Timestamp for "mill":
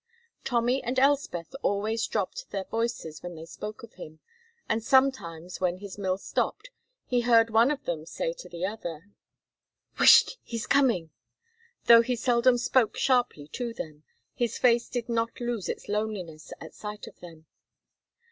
5.99-6.17